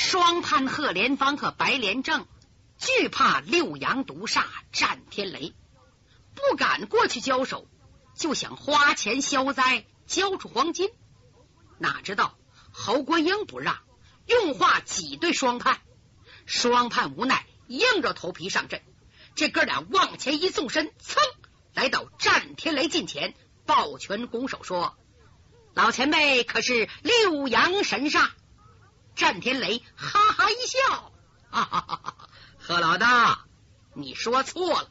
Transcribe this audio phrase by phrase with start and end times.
[0.00, 2.28] 双判贺连芳和白莲正
[2.78, 5.54] 惧怕六阳毒煞战天雷，
[6.36, 7.66] 不敢过去交手，
[8.14, 10.88] 就想花钱消灾，交出黄金。
[11.78, 12.38] 哪知道
[12.70, 13.80] 侯国英不让，
[14.26, 15.80] 用话挤兑双判，
[16.46, 18.80] 双判无奈，硬着头皮上阵。
[19.34, 21.18] 这哥俩往前一纵身，噌，
[21.74, 23.34] 来到战天雷近前，
[23.66, 24.96] 抱拳拱手说
[25.74, 28.30] ：“老前辈可是六阳神煞？”
[29.18, 31.12] 战天雷哈哈一笑
[31.50, 33.44] ：“哈哈哈哈贺老大，
[33.92, 34.90] 你说错了，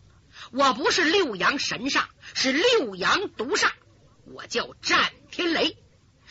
[0.52, 2.04] 我不是六阳神煞，
[2.36, 3.72] 是六阳毒煞。
[4.26, 5.78] 我叫战天雷，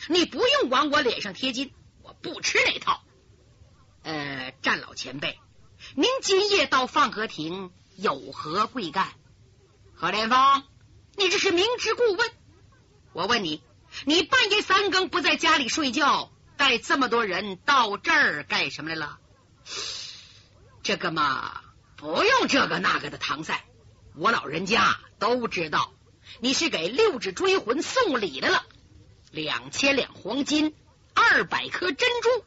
[0.07, 1.73] 你不用往我脸上贴金，
[2.03, 3.03] 我不吃那套。
[4.03, 5.39] 呃，战老前辈，
[5.95, 9.15] 您今夜到放河亭。”有何贵干？
[9.95, 10.63] 何连峰，
[11.15, 12.29] 你这是明知故问。
[13.11, 13.63] 我问你，
[14.05, 19.19] 你半夜三更不在家里睡觉，带这么多人到这儿干什么来了？
[20.83, 21.61] 这个嘛，
[21.95, 23.63] 不用这个那个的搪塞，
[24.15, 25.93] 我老人家都知道，
[26.39, 28.65] 你是给六指追魂送礼来了，
[29.31, 30.75] 两千两黄金，
[31.13, 32.45] 二百颗珍珠，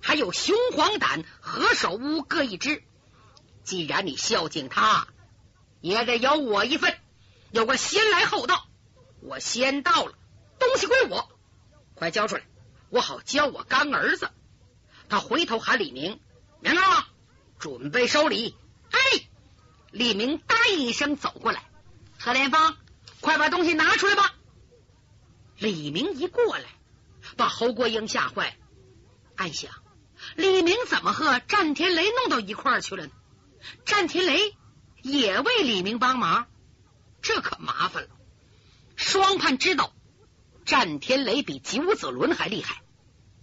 [0.00, 2.82] 还有雄黄胆何首乌各一只。
[3.64, 5.08] 既然你孝敬他，
[5.80, 6.96] 也得有我一份。
[7.52, 8.66] 有个先来后到，
[9.22, 10.12] 我先到了，
[10.58, 11.28] 东西归我，
[11.94, 12.42] 快交出来，
[12.90, 14.30] 我好教我干儿子。
[15.08, 16.20] 他回头喊李明，
[16.60, 17.08] 明啊，
[17.58, 18.56] 准备收礼。
[18.90, 18.98] 哎，
[19.90, 21.64] 李明答应一声，走过来。
[22.18, 22.76] 何连芳，
[23.20, 24.34] 快把东西拿出来吧。
[25.58, 26.64] 李明一过来，
[27.36, 28.56] 把侯国英吓坏，
[29.36, 29.70] 暗想：
[30.34, 33.12] 李明怎么和战天雷弄到一块儿去了呢？
[33.84, 34.54] 战天雷
[35.02, 36.46] 也为李明帮忙，
[37.22, 38.08] 这可麻烦了。
[38.96, 39.92] 双判知道
[40.66, 42.82] 战天雷比九子伦还厉害，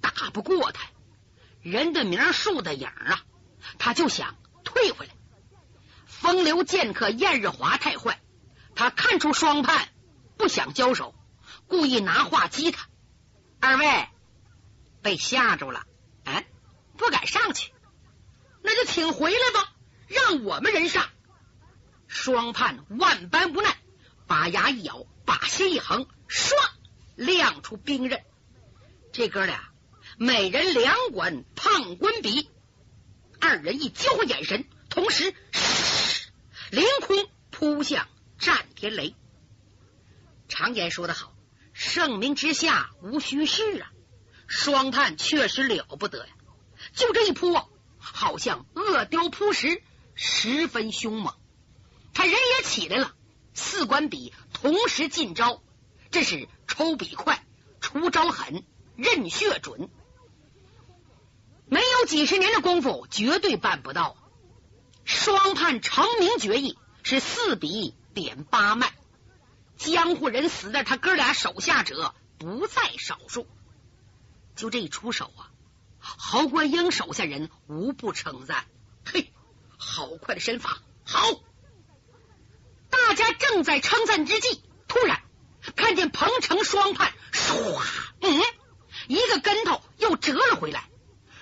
[0.02, 0.84] 打不过他，
[1.62, 3.24] 人的名树的影啊，
[3.80, 4.36] 他就想
[4.66, 5.14] 退回来。
[6.06, 8.22] 风流剑客燕日华太坏，
[8.76, 9.88] 他看出双判
[10.38, 11.16] 不想交手，
[11.68, 12.88] 故意拿话激他。
[13.62, 14.08] 二位
[15.02, 15.86] 被吓住了，
[16.26, 16.46] 哎，
[16.98, 17.72] 不敢上去，
[18.62, 19.74] 那就请回来吧。
[20.08, 21.10] 让我们人上，
[22.08, 23.78] 双判万般无奈，
[24.28, 26.52] 把牙一咬，把心一横，唰
[27.16, 28.24] 亮出兵刃。
[29.12, 29.70] 这哥俩
[30.18, 32.50] 每人两管胖官笔，
[33.40, 35.34] 二人一交换眼神，同时
[36.72, 38.08] 凌空扑向
[38.40, 39.16] 战天雷。
[40.48, 41.34] 常言说得好，
[41.74, 43.92] 盛名之下无虚事啊！
[44.48, 46.34] 双探确实了不得呀，
[46.94, 47.54] 就这一扑，
[47.98, 49.82] 好像恶雕扑食。
[50.16, 51.34] 十分凶猛，
[52.14, 53.16] 他人也起来了，
[53.56, 55.64] 四管笔同时进招，
[56.12, 57.46] 这是抽笔快，
[57.82, 58.64] 出招狠，
[58.96, 59.90] 刃血准。
[61.66, 64.18] 没有几十年的功夫，绝对办不到。
[65.06, 68.94] 双判成名绝艺是四笔点八脉，
[69.78, 73.48] 江湖人死在他哥俩手下者不在少数。
[74.56, 75.52] 就这一出手啊，
[76.00, 78.66] 侯国英手下人无不称赞。
[79.06, 79.32] 嘿。
[79.86, 81.20] 好快的身法，好！
[82.90, 85.22] 大家正在称赞之际，突然
[85.76, 87.82] 看见彭城双判唰，
[88.22, 88.42] 嗯，
[89.08, 90.90] 一个跟头又折了回来，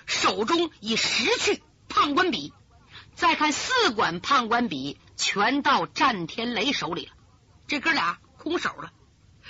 [0.06, 2.54] 手中已拾去判官笔。
[3.16, 7.14] 再看四管判官笔，全到战天雷手里了。
[7.68, 8.92] 这哥俩空手了。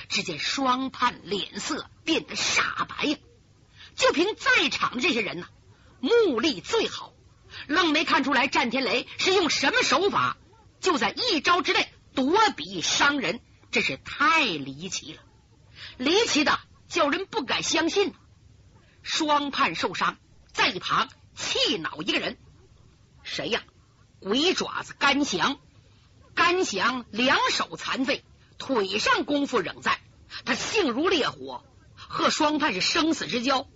[0.10, 3.18] 只见双判脸色变得煞白呀！
[3.96, 5.48] 就凭在场的这些人呢，
[6.00, 7.14] 目力最好。
[7.68, 10.38] 愣没看出来，战天雷是用什么手法，
[10.80, 15.22] 就在一招之内夺笔伤人，真是太离奇了，
[15.98, 18.14] 离奇的叫人不敢相信。
[19.02, 20.18] 双判受伤，
[20.52, 22.38] 在一旁气恼一个人，
[23.24, 23.64] 谁呀？
[24.20, 25.58] 鬼爪子甘翔。
[26.36, 28.24] 甘翔两手残废，
[28.58, 30.00] 腿上功夫仍在，
[30.46, 31.66] 他性如烈火，
[31.96, 33.68] 和双判是生死之交。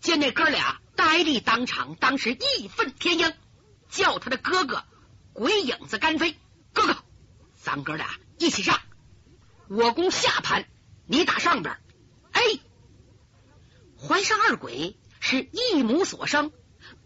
[0.00, 3.34] 见那哥俩呆立当场，当时义愤填膺，
[3.88, 4.84] 叫他的哥哥
[5.32, 6.36] 鬼影子干飞，
[6.72, 6.96] 哥哥，
[7.60, 8.80] 咱哥俩一起上，
[9.68, 10.66] 我攻下盘，
[11.06, 11.76] 你打上边。
[12.32, 12.40] 哎，
[14.00, 16.52] 怀上二鬼是一母所生，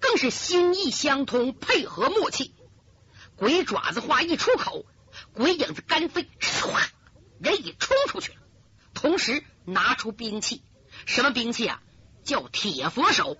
[0.00, 2.54] 更是心意相通，配合默契。
[3.36, 4.86] 鬼爪子话一出口，
[5.32, 6.80] 鬼影子干飞，唰，
[7.40, 8.38] 人已冲出去了，
[8.94, 10.62] 同时拿出兵器，
[11.06, 11.82] 什么兵器啊？
[12.22, 13.36] 叫铁佛手，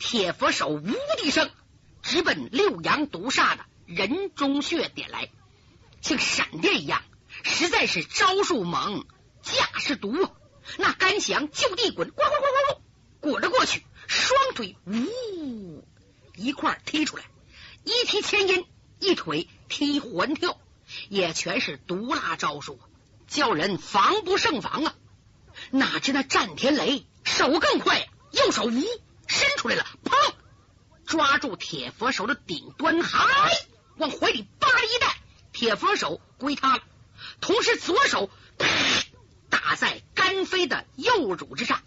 [0.00, 1.48] 铁佛手呜的一声，
[2.02, 5.30] 直奔六阳毒煞的人中穴点来，
[6.00, 7.04] 像闪电一样，
[7.42, 9.04] 实在是招数猛，
[9.42, 10.28] 架势毒。
[10.78, 12.80] 那甘翔就地滚，滚滚滚滚
[13.20, 15.84] 滚，滚了过去，双腿呜
[16.36, 17.24] 一块踢出来，
[17.84, 18.66] 一踢前阴，
[18.98, 20.58] 一腿踢环跳，
[21.10, 22.80] 也全是毒辣招数，
[23.28, 24.94] 叫人防不胜防啊！
[25.70, 28.82] 哪知那战天雷手更快，右手呜
[29.26, 30.34] 伸出来了，砰，
[31.04, 33.50] 抓住铁佛手的顶端，嗨，
[33.98, 35.14] 往怀里扒一带，
[35.52, 36.82] 铁佛手归他了。
[37.40, 38.30] 同时，左手
[39.50, 41.82] 打在甘飞的右乳之上。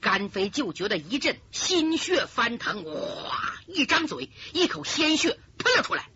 [0.00, 3.54] 甘飞就觉得一阵心血翻腾，哇！
[3.66, 6.10] 一张嘴，一口鲜血喷了出来。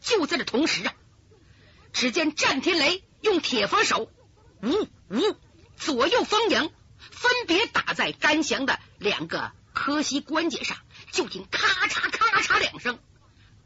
[0.00, 0.94] 就在这同时啊，
[1.92, 4.08] 只见战天雷用铁佛手，
[4.62, 5.36] 呜呜，
[5.76, 6.70] 左右逢迎，
[7.10, 10.76] 分别打在甘翔的两个磕膝关节上。
[11.10, 13.00] 就听咔嚓咔嚓两声，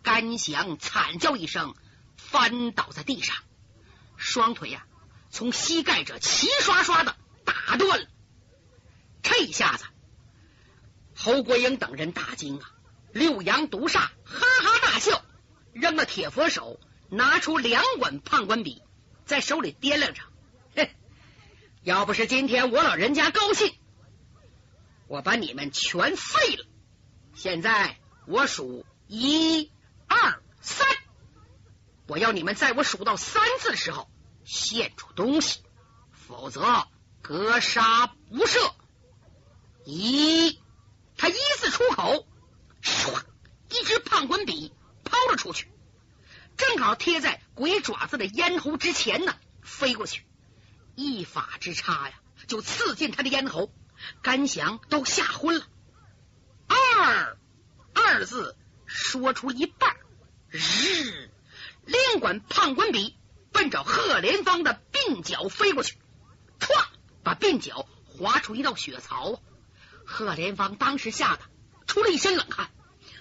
[0.02, 1.74] 甘翔惨叫一声，
[2.16, 3.36] 翻倒在地上，
[4.18, 4.84] 双腿呀
[5.30, 8.06] 从膝盖这齐刷刷的打断了。
[9.22, 9.84] 这一下子，
[11.14, 12.70] 侯国英等人大惊啊！
[13.12, 15.22] 六阳毒煞哈哈大笑，
[15.72, 16.78] 扔了铁佛手，
[17.08, 18.82] 拿出两管判官笔，
[19.24, 20.22] 在手里掂量着：
[20.74, 20.94] 嘿，
[21.82, 23.74] 要不是今天我老人家高兴，
[25.06, 26.66] 我把你们全废了。
[27.34, 29.70] 现在我数一
[30.06, 30.86] 二三，
[32.08, 34.10] 我要你们在我数到三次的时候
[34.44, 35.60] 献出东西，
[36.10, 36.88] 否则
[37.20, 38.72] 格杀不赦。
[39.84, 40.58] 一，
[41.18, 42.26] 他一字出口，
[42.82, 43.22] 唰，
[43.70, 44.72] 一支判官笔
[45.04, 45.70] 抛了出去，
[46.56, 50.24] 正好贴在鬼爪子的咽喉之前呢，飞过去，
[50.94, 52.14] 一法之差呀，
[52.46, 53.70] 就刺进他的咽喉，
[54.22, 55.66] 甘翔都吓昏了。
[56.68, 57.38] 二
[57.94, 58.56] 二字
[58.86, 59.94] 说出一半，
[60.48, 61.30] 日，
[61.88, 63.16] 另管判官笔
[63.50, 65.96] 奔着贺连芳的鬓角飞过去，
[66.60, 66.84] 唰，
[67.22, 69.40] 把鬓角划出一道血槽。
[70.04, 71.42] 贺连芳当时吓得
[71.86, 72.68] 出了一身冷汗，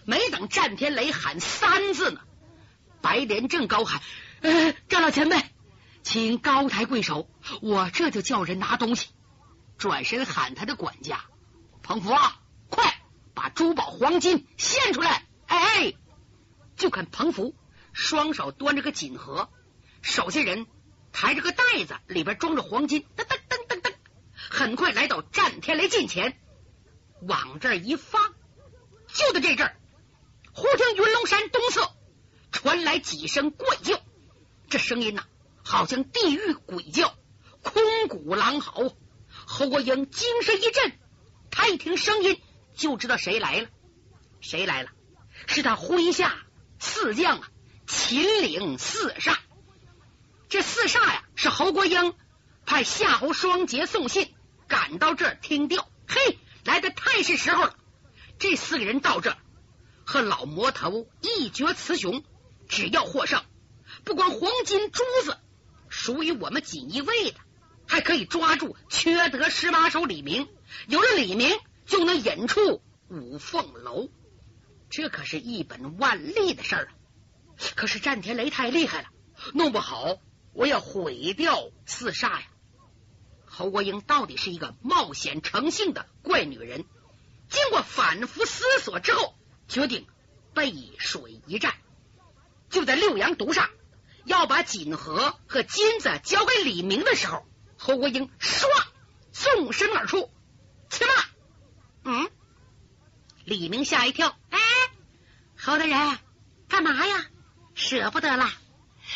[0.03, 2.19] 没等战天雷喊三字呢，
[3.01, 4.01] 白莲正高喊
[4.41, 5.41] ：“呃，张老前辈，
[6.03, 7.29] 请高抬贵手，
[7.61, 9.07] 我这就叫人拿东西。”
[9.77, 11.21] 转身喊他的管家
[11.83, 12.99] 彭福啊，快
[13.33, 15.25] 把珠宝黄金献出来！
[15.45, 15.93] 哎，
[16.75, 17.55] 就看彭福
[17.97, 19.49] 双手端着个锦盒，
[20.03, 20.67] 手下人
[21.11, 23.94] 抬着个袋子，里边装着黄金，噔噔噔噔噔，
[24.35, 26.39] 很快来到战天雷近前。
[27.21, 28.35] 往这儿一放，
[29.07, 29.75] 就在这阵儿，
[30.53, 31.91] 忽听云龙山东侧
[32.51, 33.99] 传来几声怪叫，
[34.69, 35.25] 这声音呐，
[35.63, 37.15] 好像地狱鬼叫，
[37.63, 38.95] 空谷狼嚎。
[39.47, 40.99] 侯国英精神一振，
[41.49, 42.39] 他一听声音
[42.75, 43.69] 就知道谁来了。
[44.39, 44.91] 谁来了？
[45.47, 46.38] 是他麾下
[46.79, 47.49] 四将啊，
[47.87, 49.37] 秦岭四煞。
[50.49, 52.13] 这四煞呀，是侯国英
[52.65, 54.35] 派夏侯双杰送信
[54.67, 55.89] 赶到这儿听调。
[56.07, 56.37] 嘿。
[56.65, 57.77] 来的太是时候了，
[58.39, 59.37] 这四个人到这儿
[60.03, 62.25] 和老魔头一决雌雄，
[62.67, 63.41] 只要获胜，
[64.03, 65.37] 不光黄金珠子
[65.87, 67.39] 属于我们锦衣卫的，
[67.87, 70.49] 还可以抓住缺德十八手李明。
[70.87, 74.09] 有了李明，就能引出五凤楼，
[74.89, 76.91] 这可是一本万利的事儿啊！
[77.75, 79.09] 可是战天雷太厉害了，
[79.54, 80.18] 弄不好
[80.54, 82.44] 我要毁掉四煞呀！
[83.45, 86.86] 侯国英到底是一个冒险成性的怪女人。
[87.50, 89.36] 经过反复思索之后，
[89.68, 90.06] 决定
[90.54, 91.73] 背水一战。
[92.69, 93.69] 就在六阳毒上
[94.26, 97.47] 要把锦盒和金子交给李明的时候，
[97.78, 98.68] 侯国英唰
[99.31, 100.30] 纵身而出。
[100.90, 101.30] 去吧。
[102.04, 102.30] 嗯，
[103.45, 104.37] 李明吓一跳。
[104.49, 104.59] 哎，
[105.57, 106.19] 侯大人，
[106.68, 107.26] 干嘛呀？
[107.77, 108.49] 舍不得了，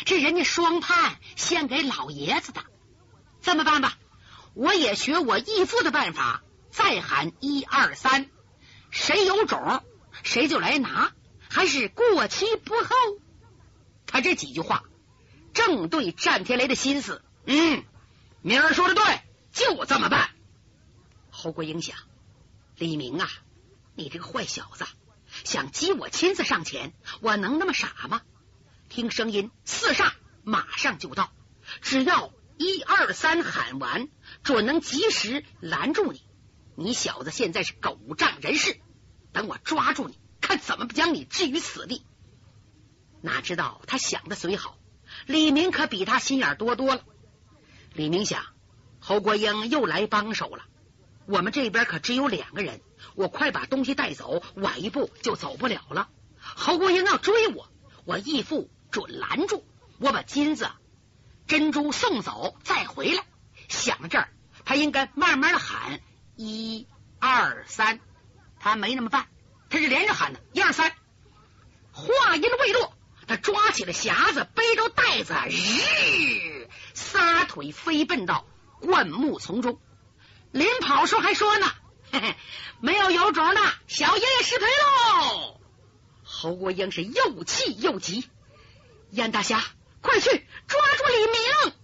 [0.04, 2.62] 这人家双判献给老爷子的。
[3.42, 3.98] 这么办吧。
[4.54, 8.30] 我也学我义父的办法，再喊一二三，
[8.90, 9.82] 谁有种
[10.22, 11.12] 谁就来拿，
[11.50, 12.86] 还是过期不候。
[14.06, 14.84] 他这几句话
[15.54, 17.24] 正对战天雷的心思。
[17.46, 17.82] 嗯，
[18.42, 19.04] 明儿说的对，
[19.52, 20.30] 就这么办。
[21.30, 21.96] 侯国英想，
[22.76, 23.28] 李明啊，
[23.96, 24.84] 你这个坏小子，
[25.44, 28.20] 想激我亲自上前，我能那么傻吗？
[28.94, 30.12] 听声音，四煞
[30.44, 31.32] 马上就到，
[31.80, 34.08] 只要一二三喊完。
[34.42, 36.20] 准能及时拦住你！
[36.76, 38.78] 你小子现在是狗仗人势，
[39.32, 42.04] 等我抓住你，看怎么将你置于死地！
[43.22, 44.76] 哪知道他想的虽好，
[45.24, 47.02] 李明可比他心眼多多了。
[47.94, 48.44] 李明想，
[49.00, 50.64] 侯国英又来帮手了，
[51.24, 52.82] 我们这边可只有两个人，
[53.14, 56.10] 我快把东西带走，晚一步就走不了了。
[56.36, 57.70] 侯国英要追我，
[58.04, 59.64] 我义父准拦住，
[59.98, 60.70] 我把金子、
[61.48, 63.24] 珍珠送走，再回来。
[63.68, 64.28] 想到这儿，
[64.66, 66.00] 他应该慢慢的喊
[66.36, 66.86] 一
[67.18, 68.00] 二三，
[68.60, 69.26] 他没那么办，
[69.70, 70.92] 他是连着喊的，一二三。
[71.90, 72.94] 话音未落，
[73.26, 78.46] 他抓起了匣子，背着袋子，日撒腿飞奔到
[78.80, 79.80] 灌木丛中。
[80.50, 81.66] 临跑时候还说呢
[82.12, 82.36] ：“嘿嘿，
[82.80, 85.58] 没有有种的，小爷爷失陪喽。”
[86.24, 88.28] 侯国英是又气又急，
[89.12, 89.62] 燕大侠，
[90.00, 90.30] 快去
[90.66, 91.26] 抓住李
[91.66, 91.74] 明！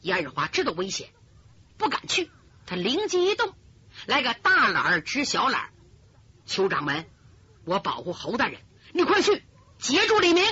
[0.00, 1.08] 燕日华知道危险，
[1.78, 2.32] 不敢去。
[2.66, 3.54] 他灵机一动，
[4.06, 5.70] 来个大懒儿支小懒儿。
[6.44, 7.08] 邱掌门，
[7.64, 8.60] 我保护侯大人，
[8.92, 9.44] 你快去
[9.78, 10.44] 截住李明。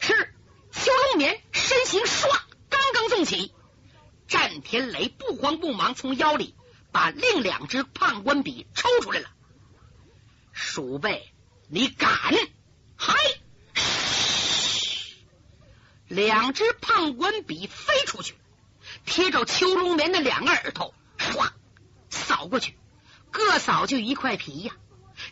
[0.00, 0.34] 是
[0.72, 2.28] 邱龙眠身形唰，
[2.68, 3.54] 刚刚纵起，
[4.26, 6.56] 战天雷不慌不忙从腰里
[6.90, 9.30] 把另两只判官笔抽出来了。
[10.52, 11.32] 鼠辈，
[11.68, 12.10] 你敢？
[12.96, 13.14] 嗨！
[16.08, 18.34] 两只判官笔飞出去，
[19.04, 20.94] 贴着邱龙眠的两个耳朵。
[21.18, 21.50] 唰，
[22.10, 22.76] 扫过去，
[23.30, 24.72] 各扫就一块皮呀！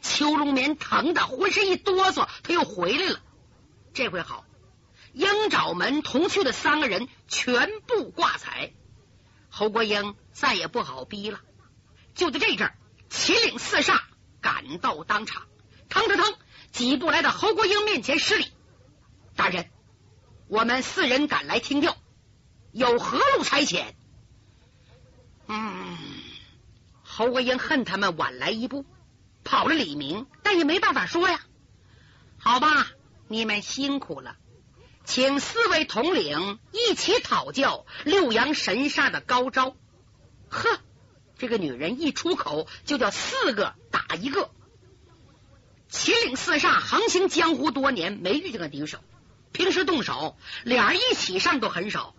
[0.02, 3.20] 邱龙眠疼的浑身一哆嗦，他又回来了。
[3.94, 4.44] 这回好，
[5.12, 8.72] 鹰爪门同去的三个人全部挂彩，
[9.48, 11.40] 侯国英再也不好逼了。
[12.14, 12.76] 就在这阵儿，
[13.08, 14.00] 秦岭四煞
[14.40, 15.44] 赶到当场，
[15.88, 16.34] 腾腾腾
[16.72, 18.52] 几步来到侯国英面前施礼
[19.36, 19.70] ：“大人，
[20.48, 21.96] 我们四人赶来听调，
[22.72, 23.94] 有何路差遣？”
[25.48, 25.96] 嗯，
[27.02, 28.84] 侯国英恨他们晚来一步，
[29.44, 31.40] 跑了李明，但也没办法说呀。
[32.38, 32.88] 好吧，
[33.28, 34.36] 你们辛苦了，
[35.04, 39.76] 请四位统领一起讨教六阳神煞的高招。
[40.48, 40.78] 呵，
[41.38, 44.50] 这个女人一出口就叫四个打一个。
[45.88, 48.98] 秦岭四煞横行江湖多年，没遇见个敌手，
[49.52, 52.14] 平时动手俩人一起上都很少，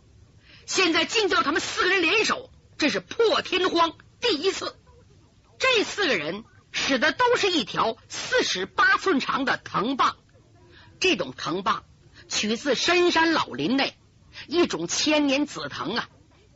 [0.66, 2.50] 现在竟叫他们四个人联手。
[2.78, 4.76] 这是破天荒第一次，
[5.58, 10.16] 这四个人使的都是一条四尺八寸长的藤棒。
[11.00, 11.84] 这种藤棒
[12.28, 13.98] 取自深山老林内
[14.48, 16.10] 一种千年紫藤啊，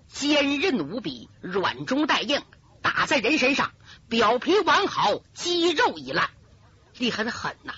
[0.08, 2.44] 坚韧无比，软中带硬，
[2.82, 3.72] 打在人身上，
[4.08, 6.30] 表皮完好，肌肉已烂，
[6.98, 7.74] 厉害的很呐！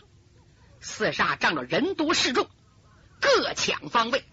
[0.82, 2.50] 四煞仗着人多势众，
[3.24, 4.25] 各抢方位。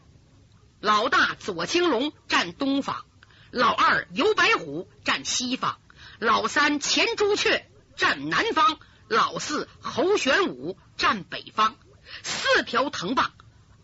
[0.80, 3.04] 老大左青龙站东方。
[3.52, 5.78] 老二游白虎站西方，
[6.18, 8.78] 老三钱朱雀站南方，
[9.09, 11.76] 老四侯玄武站北方。
[12.23, 13.32] 四条藤棒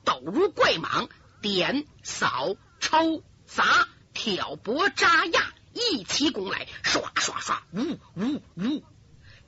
[0.04, 1.08] 抖如怪蟒，
[1.40, 8.84] 点扫抽砸挑拨扎压，一齐攻来，唰唰唰，呜呜呜，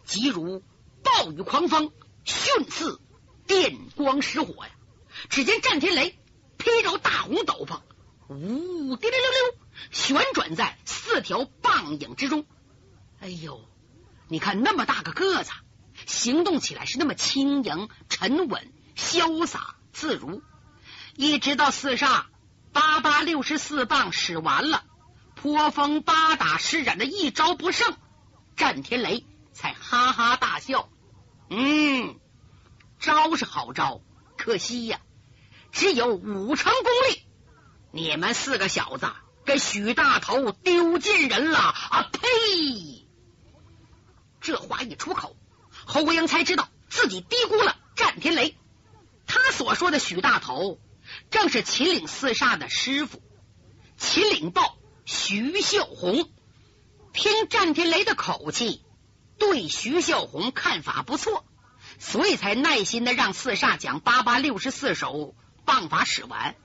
[0.04, 0.62] 急如
[1.02, 1.92] 暴雨狂风，
[2.24, 3.00] 迅似
[3.46, 4.70] 电光石火呀！
[5.28, 6.18] 只见战天雷
[6.56, 7.80] 披着大红斗篷，
[8.28, 9.58] 呜滴溜溜溜。
[9.90, 12.44] 旋转在四条棒影之中，
[13.20, 13.64] 哎呦，
[14.26, 15.52] 你看那么大个个子，
[16.06, 20.42] 行动起来是那么轻盈、沉稳、潇洒、自如。
[21.14, 22.24] 一直到四煞
[22.72, 24.84] 八八六十四棒使完了，
[25.36, 27.96] 泼风八打施展的一招不剩，
[28.56, 30.88] 战天雷才哈哈大笑。
[31.50, 32.18] 嗯，
[32.98, 34.00] 招是好招，
[34.36, 35.00] 可惜呀，
[35.72, 37.22] 只有五成功力。
[37.90, 39.08] 你们四个小子。
[39.44, 42.10] 给许大头丢尽人了啊！
[42.12, 43.06] 呸！
[44.42, 45.38] 这话一出口，
[45.86, 48.58] 侯国英才知道自己低估了战天雷。
[49.26, 50.78] 他所说的许大头，
[51.30, 53.22] 正是秦岭四煞的师傅
[53.96, 56.28] 秦岭豹徐孝红。
[57.14, 58.84] 听战天雷的口气，
[59.38, 61.46] 对徐孝红看法不错，
[61.98, 65.34] 所以才耐心的让四煞讲八八六十四手
[65.68, 66.56] 棒法使完。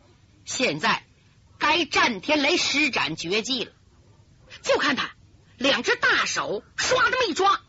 [0.46, 1.04] 现在。
[1.60, 3.72] 该战天雷施展绝技了，
[4.64, 5.12] 就看他
[5.56, 7.62] 两只大手唰这么一抓，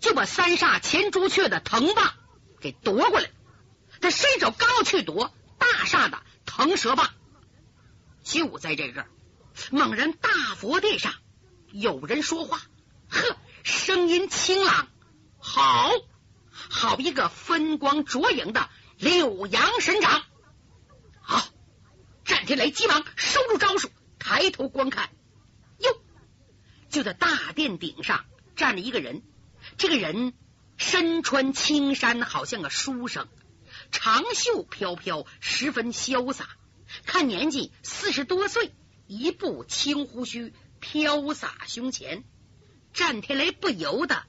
[0.00, 2.14] 就把三煞前朱雀的藤棒
[2.60, 3.30] 给夺过来。
[4.00, 7.10] 他伸手刚要去夺大煞的腾蛇棒，
[8.24, 9.08] 就在这阵儿，
[9.70, 11.14] 猛然大佛殿上
[11.70, 12.60] 有人说话，
[13.08, 14.88] 呵，声音清朗，
[15.38, 15.92] 好
[16.50, 20.24] 好一个分光灼影的六阳神掌。
[22.24, 25.10] 战天雷急忙收住招数，抬头观看，
[25.78, 26.00] 哟，
[26.88, 28.24] 就在大殿顶上
[28.54, 29.22] 站着一个人。
[29.76, 30.32] 这个人
[30.76, 33.28] 身穿青衫，好像个书生，
[33.90, 36.48] 长袖飘飘，十分潇洒。
[37.04, 38.72] 看年纪四十多岁，
[39.06, 42.24] 一步青胡须飘洒胸前。
[42.92, 44.24] 战天雷不由得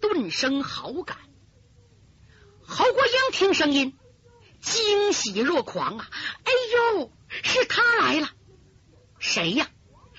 [0.00, 1.18] 顿生好感。
[2.62, 3.96] 侯国英听声音。
[4.58, 6.10] 惊喜若狂啊！
[6.46, 6.52] 哎
[6.94, 7.12] 呦，
[7.42, 8.30] 是他来了！
[9.18, 9.68] 谁呀？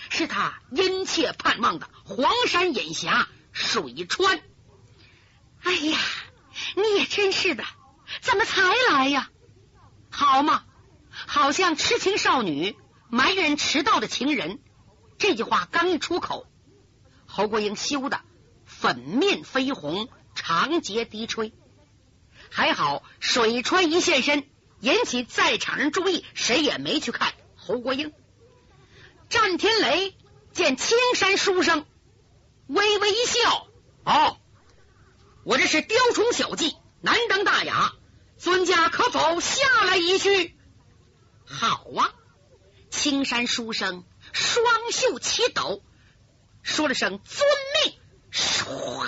[0.10, 4.42] 是他殷切盼望的黄山隐侠水川。
[5.64, 5.98] 哎呀，
[6.76, 7.64] 你也真是的，
[8.22, 9.30] 怎么才来呀？
[10.10, 10.66] 好嘛，
[11.10, 12.76] 好像痴情少女
[13.10, 14.60] 埋怨迟到的情人。
[15.18, 16.46] 这句话刚一出口，
[17.26, 18.22] 侯国英羞得
[18.66, 21.54] 粉面绯红，长睫低垂。
[22.50, 24.48] 还好水川一现身，
[24.80, 28.14] 引起在场人注意，谁也没去看侯国英。
[29.30, 30.16] 战天雷
[30.54, 31.86] 见青山书生，
[32.68, 33.68] 微微一笑
[34.06, 34.38] ：“哦，
[35.44, 37.94] 我这是雕虫小技，难登大雅，
[38.38, 40.56] 尊家可否下来一叙？”
[41.46, 42.14] 好啊！
[42.90, 45.82] 青山书生双袖齐抖，
[46.62, 47.48] 说了声“遵
[47.86, 48.00] 命”，
[48.32, 49.08] 唰，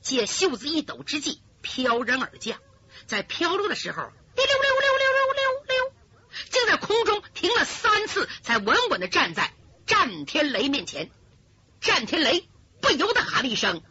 [0.00, 1.42] 借袖子一抖之际。
[1.62, 2.58] 飘然而降，
[3.06, 4.12] 在飘落的时候，
[4.42, 5.92] 溜溜溜溜溜溜溜，
[6.50, 9.52] 竟在空中停了三次，才稳稳的站在
[9.86, 11.10] 战天雷面前。
[11.80, 12.48] 战天雷
[12.80, 13.82] 不由得喊了一声：“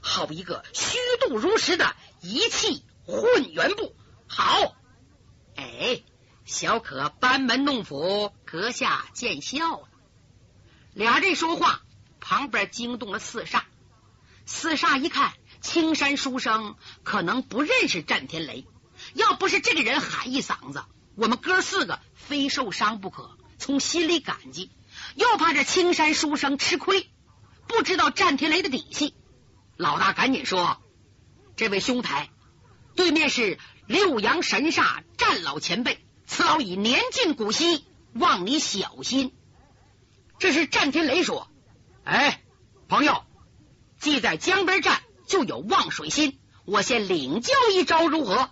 [0.00, 3.94] 好一个虚度如石的一气混元步！”
[4.26, 4.76] 好，
[5.56, 6.02] 哎，
[6.44, 9.88] 小可班门弄斧，阁下见笑了。
[10.94, 11.82] 俩人说话，
[12.20, 13.62] 旁边惊动了四煞。
[14.46, 15.32] 四煞一看。
[15.62, 18.66] 青山书生可能不认识战天雷，
[19.16, 23.36] 要不是这个人喊一嗓子，我们哥四个非受伤不可。
[23.58, 24.70] 从心里感激，
[25.14, 27.08] 又怕这青山书生吃亏，
[27.66, 29.14] 不知道战天雷的底细。
[29.76, 30.82] 老大赶紧说
[31.56, 32.28] ：“这位兄台，
[32.94, 39.34] 对面是六阳神煞战老前辈，此老已年近古稀，望你小心。”
[40.38, 41.48] 这是战天雷说
[42.04, 42.42] ：“哎，
[42.88, 43.24] 朋友，
[43.98, 48.48] 既在江边站。”就有望水心，我先领教一招如何？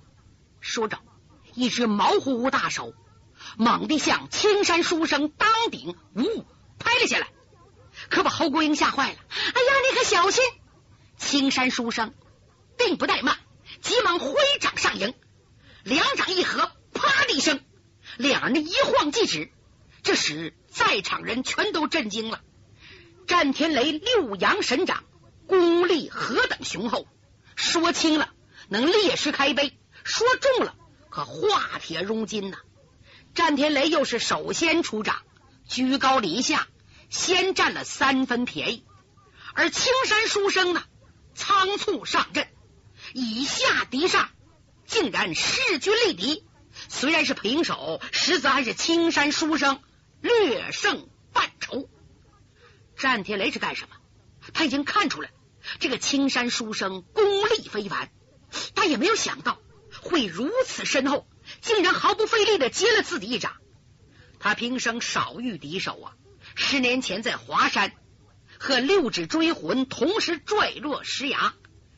[0.64, 0.98] 说着，
[1.54, 2.94] 一只毛乎乎大手
[3.58, 6.46] 猛地向青山书生当顶呜
[6.78, 7.28] 拍了下来，
[8.08, 9.18] 可把侯国英吓坏了。
[9.28, 10.42] 哎呀，你可小心！
[11.18, 12.14] 青山书生
[12.78, 13.36] 并不怠慢，
[13.82, 15.12] 急忙挥掌上迎，
[15.82, 17.60] 两掌一合，啪的一声，
[18.16, 19.52] 两人一晃即止。
[20.02, 22.40] 这时在场人全都震惊了。
[23.26, 25.04] 战天雷六阳神掌。
[25.46, 27.06] 功力何等雄厚，
[27.54, 28.30] 说轻了
[28.70, 30.76] 能裂石开碑，说中了
[31.10, 32.58] 可化铁熔金呐！
[33.34, 35.22] 战天雷又是首先出掌，
[35.66, 36.68] 居高临下，
[37.10, 38.84] 先占了三分便宜。
[39.54, 40.84] 而青山书生呢，
[41.34, 42.46] 仓促上阵，
[43.12, 44.28] 以下敌上，
[44.86, 46.44] 竟然势均力敌。
[46.88, 49.80] 虽然是平手，实则还是青山书生
[50.20, 51.88] 略胜半筹。
[52.96, 53.96] 战天雷是干什么？
[54.52, 55.30] 他已经看出来，
[55.80, 58.10] 这个青山书生功力非凡，
[58.74, 59.58] 他也没有想到
[60.04, 61.26] 会如此深厚，
[61.60, 63.56] 竟然毫不费力的接了自己一掌。
[64.38, 66.14] 他平生少遇敌手啊，
[66.54, 67.92] 十年前在华山
[68.58, 71.54] 和六指追魂同时坠落石崖，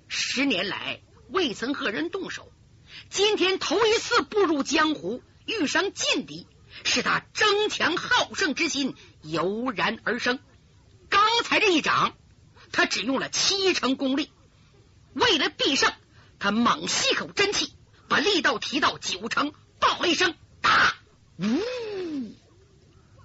[0.09, 2.51] 十年来未曾和人动手，
[3.11, 6.47] 今天头一次步入江湖，遇上劲敌，
[6.85, 10.39] 使他争强好胜之心油然而生。
[11.11, 12.15] 刚才这一掌。
[12.73, 14.31] 他只用了七成功力，
[15.15, 15.93] 为了必胜，
[16.39, 17.76] 他猛吸口真气，
[18.09, 20.95] 把力道提到九成，爆了一声，打！
[21.39, 21.45] 呜！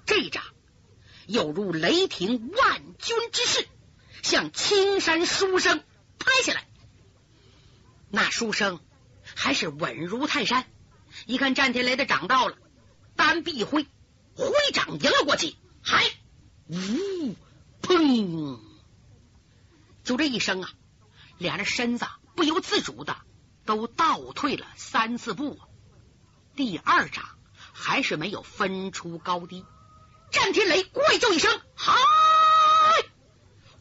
[0.06, 0.44] 这一掌
[1.28, 3.68] 有如雷霆万钧之势，
[4.24, 5.84] 向青山书生
[6.20, 6.68] 拍下来。
[8.10, 8.82] 那书生
[9.36, 10.66] 还是稳如泰山，
[11.26, 12.58] 一看战天雷的掌到了，
[13.16, 13.84] 单臂一挥，
[14.36, 16.04] 挥掌迎了过去，还
[16.68, 17.36] 呜！
[17.82, 18.60] 砰！
[20.04, 20.74] 就这一声啊，
[21.38, 23.16] 俩人身子不由自主的
[23.72, 25.58] 都倒退了三四步。
[26.58, 27.24] 第二掌
[27.72, 29.66] 还是没有分出高低。
[30.30, 31.94] 战天雷怪叫一声：“嗨！”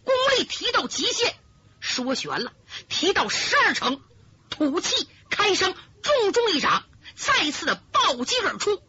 [0.04, 1.34] 功力提到极限，
[1.80, 2.52] 说悬了，
[2.88, 4.00] 提到十二成，
[4.48, 6.84] 吐气开声，重重一掌，
[7.16, 8.80] 再次的暴击而出。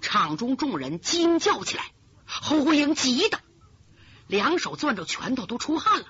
[0.00, 1.92] 场中众人惊叫起来。
[2.26, 3.38] 侯国英急的
[4.26, 6.06] 两手攥着拳头，都出汗了。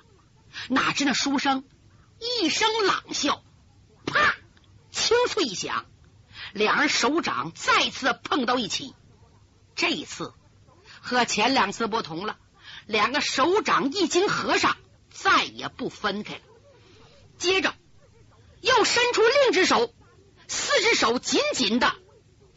[0.69, 1.63] 哪知那书生
[2.41, 3.43] 一声朗笑，
[4.05, 4.35] 啪，
[4.91, 5.85] 清脆一响，
[6.53, 8.93] 两人手掌再次碰到一起。
[9.75, 10.33] 这一次
[11.01, 12.37] 和前两次不同了，
[12.85, 14.77] 两个手掌一经合上，
[15.09, 16.41] 再也不分开了。
[17.37, 17.73] 接着
[18.61, 19.93] 又伸出另一只手，
[20.47, 21.95] 四只手紧紧的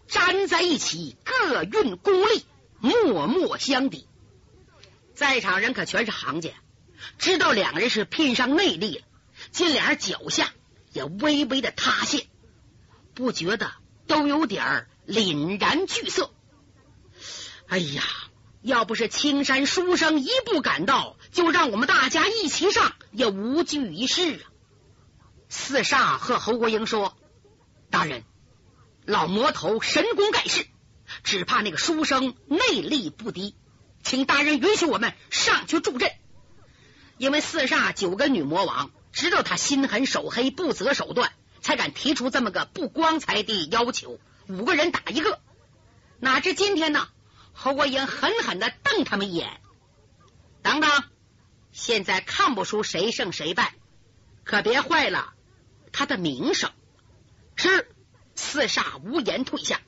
[0.08, 2.44] 粘在一起，各运功力，
[2.78, 4.06] 默默相抵。
[5.14, 6.50] 在场人可全是行家。
[7.18, 9.04] 知道两人是拼上内力了，
[9.52, 10.52] 见俩人脚下
[10.96, 12.26] 也微微的塌陷，
[13.14, 13.70] 不觉得
[14.06, 16.32] 都有点凛然惧色。
[17.68, 18.02] 哎呀，
[18.62, 24.42] 要不是青山书生一步赶到，就让我们大家一齐上，也无惧一事啊！
[25.50, 27.14] 四煞和侯国英说
[27.90, 28.24] ：“大人，
[29.04, 30.66] 老魔头神功盖世，
[31.24, 33.54] 只怕那个书生内力不敌，
[34.02, 36.10] 请大人允许我们上去助阵。”
[37.18, 44.20] 因为四煞九个女魔王知道他心狠手黑、不择手段，才敢提出这么个不光彩的要求。
[44.46, 45.40] 五个人打一个，
[46.20, 47.08] 哪知今天呢？
[47.54, 49.58] 侯国英狠狠的瞪他们一眼。
[50.60, 50.90] 等等，
[51.72, 53.72] 现在看不出谁胜谁败，
[54.44, 55.32] 可别坏了
[55.92, 56.70] 他的名声。
[57.56, 57.90] 是
[58.34, 59.80] 四煞无言退下。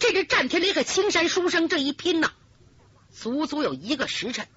[0.00, 2.32] 这个战天雷和青山书生这一拼呢，
[3.12, 4.48] 足足有一个时辰。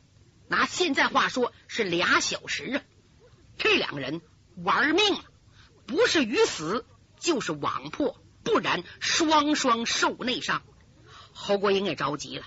[0.48, 2.82] 拿现在话说是俩小时啊！
[3.64, 4.22] 这两个人
[4.56, 5.24] 玩命了，
[5.86, 6.84] 不是鱼死
[7.20, 10.64] 就是网破，不然双双受内伤。
[11.32, 12.46] 侯国英也着急了，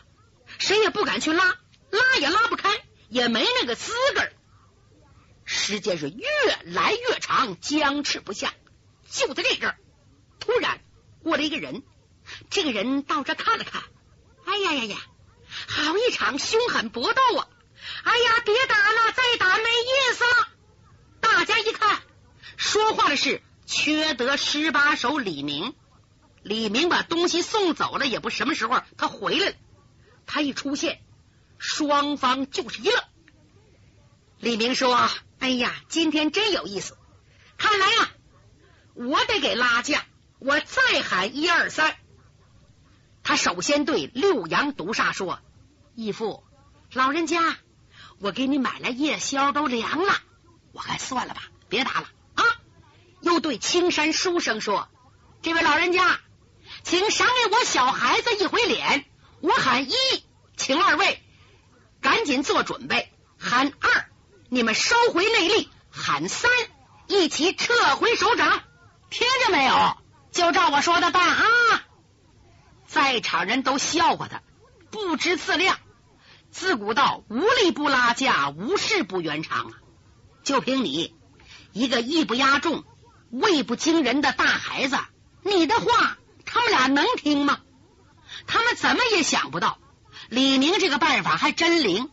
[0.59, 1.45] 谁也不敢去拉，
[1.91, 2.69] 拉也拉不开，
[3.09, 4.29] 也没那个资格。
[5.45, 6.27] 时间是越
[6.65, 8.53] 来越长，僵持不下。
[9.09, 9.73] 就在这阵，
[10.41, 10.81] 突然
[11.23, 11.85] 过来一个人，
[12.51, 13.85] 这个人到这看了看，
[14.47, 14.99] 哎呀呀呀，
[15.69, 17.49] 好一场凶狠搏斗啊！
[18.03, 20.49] 哎呀，别打了，再打没意思了。
[21.45, 22.01] 大家一看，
[22.57, 25.75] 说话的是缺德十八手李明。
[26.43, 29.57] 李明把东西送走了，也不什么时候他回来了。
[30.25, 31.03] 他一出现，
[31.59, 32.99] 双方就是一愣。
[34.39, 36.97] 李明说：“哎呀，今天真有意思。
[37.59, 38.11] 看来呀，
[38.95, 40.07] 我得给拉架。
[40.39, 41.95] 我再喊一二三。”
[43.23, 45.41] 他首先对六阳毒煞说
[45.95, 46.43] ：“义父，
[46.95, 47.59] 老人家。”
[48.19, 50.15] 我给你买了夜宵，都凉了，
[50.75, 52.45] 我看算了吧，别打了啊！
[53.21, 54.89] 又对青山书生说
[55.41, 56.19] ：“这位老人家，
[56.83, 59.05] 请赏给我小孩子一回脸。
[59.41, 59.95] 我喊一，
[60.57, 61.23] 请二位
[62.01, 63.09] 赶紧做准备；
[63.39, 64.11] 喊二，
[64.49, 66.51] 你们收回内力；喊三，
[67.07, 68.65] 一起撤回手掌。
[69.11, 69.97] 听见没有？
[70.33, 71.45] 就照我说的办啊！”
[72.89, 74.43] 在场人都笑话他，
[74.91, 75.79] 不知自量。
[76.51, 79.73] 自古道无力不拉架，无事不圆场啊！
[80.45, 81.15] 就凭你
[81.73, 82.85] 一个艺不压众、
[83.31, 84.97] 位不惊人的大孩子，
[85.43, 87.61] 你的话他们俩能听吗？
[88.47, 89.79] 他们怎么也想不到，
[90.29, 92.11] 李明这个办法还真灵。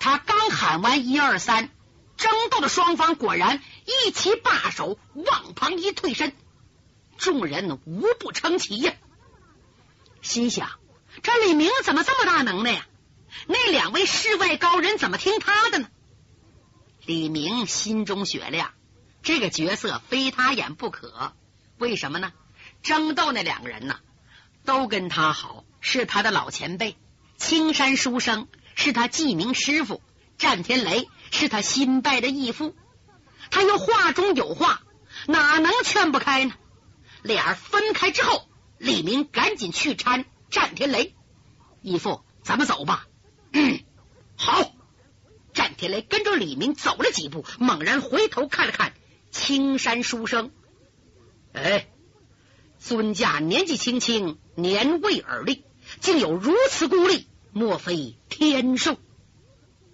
[0.00, 1.70] 他刚喊完一二三，
[2.16, 6.34] 争斗的双方果然一齐罢手，往旁一退身，
[7.18, 8.94] 众人无不称奇呀。
[10.22, 10.70] 心想：
[11.22, 12.86] 这李明怎么这么大能耐呀？
[13.46, 15.88] 那两位世外高人怎么听他的呢？
[17.06, 18.70] 李明心中雪亮，
[19.22, 21.34] 这个角色非他演不可。
[21.78, 22.32] 为什么呢？
[22.82, 23.98] 争斗那两个人呢，
[24.64, 26.96] 都跟他好，是他的老前辈。
[27.36, 30.00] 青山书生是他记名师傅，
[30.38, 32.74] 战天雷是他新拜的义父。
[33.50, 34.80] 他又话中有话，
[35.26, 36.54] 哪能劝不开呢？
[37.22, 41.14] 俩人分开之后，李明赶紧去搀战天雷，
[41.82, 43.06] 义父，咱们走吧。
[43.52, 43.80] 嗯，
[44.36, 44.73] 好。
[45.54, 48.92] 战天雷跟着李明走了几步，猛然回头看了看
[49.30, 50.50] 青山书生。
[51.54, 51.88] 哎，
[52.78, 55.64] 尊驾年纪轻轻，年未而立，
[56.00, 58.98] 竟有如此功力，莫非天授？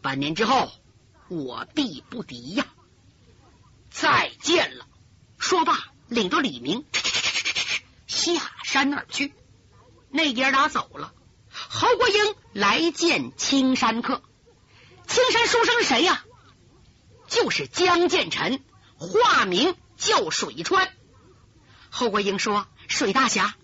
[0.03, 0.73] 半年之后，
[1.29, 2.67] 我必不敌呀！
[3.91, 4.87] 再见了。
[5.39, 6.85] 说罢，领着李明
[8.07, 9.35] 下山而去。
[10.11, 11.13] 那爷俩走了。
[11.51, 14.23] 侯国英来见青山客，
[15.11, 16.25] 青山书生是谁呀？
[17.27, 18.63] 就是江建臣，
[18.97, 20.89] 化名叫水川。
[21.91, 23.57] 侯国英说：“水大侠，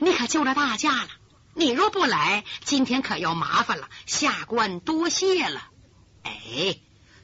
[0.00, 1.08] 你可救了大驾了。
[1.54, 3.88] 你若不来，今天可要麻烦了。
[4.06, 5.70] 下官多谢了。
[6.24, 6.80] 哎，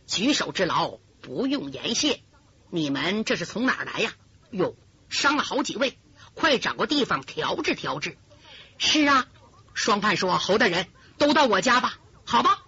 [0.06, 2.22] 举手之劳不用言谢。
[2.70, 4.12] 你们这是从哪儿来呀？
[4.52, 4.76] 哟，
[5.08, 5.98] 伤了好几位，
[6.34, 8.16] 快找个地方调治调治。
[8.78, 9.26] 是啊。”
[9.74, 10.87] 双判说：“侯大人，
[11.18, 12.60] 都到我家吧，好吧。”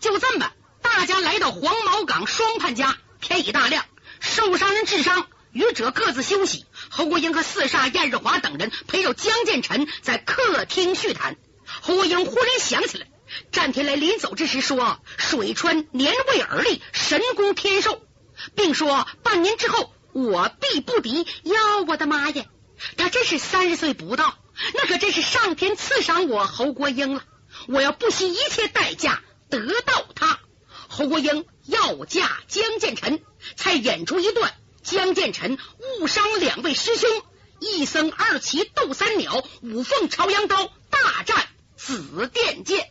[0.00, 2.96] 就这么，大家来到黄毛岗双判家。
[3.20, 3.84] 天已大亮，
[4.18, 6.64] 受伤人治伤，余者各自休息。
[6.88, 11.36] 侯国英和四煞燕日华等人陪着江建臣在客厅叙谈。
[11.82, 13.06] 侯国英忽然想起来，
[13.52, 18.00] 战天雷临走之时说：“水川年未而立，神功天授，
[18.54, 22.46] 并说半年之后我必不敌。”哟，我的妈呀！
[22.96, 24.38] 他真是三十岁不到。
[24.74, 27.22] 那可真是上天赐赏我侯国英了！
[27.68, 30.40] 我要不惜一切代价得到他。
[30.88, 33.22] 侯国英要嫁江建臣，
[33.56, 35.58] 才演出一段江建臣
[36.00, 37.08] 误伤两位师兄，
[37.58, 42.90] 一僧二骑斗三鸟，五凤朝阳刀大战紫电剑。